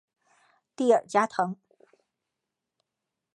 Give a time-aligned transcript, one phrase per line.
[0.75, 1.57] 蒂尔加滕。